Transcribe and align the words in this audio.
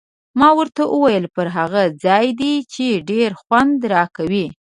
ما 0.39 0.49
ورته 0.57 0.81
وویل: 0.89 1.25
پر 1.35 1.47
هغه 1.57 1.83
ځای 2.05 2.25
دې، 2.41 2.53
چې 2.73 2.85
ډېر 3.09 3.31
خوند 3.41 3.79
راکوي. 3.93 4.47